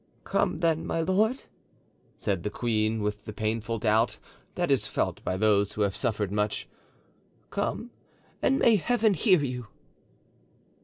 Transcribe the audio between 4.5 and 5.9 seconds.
that is felt by those who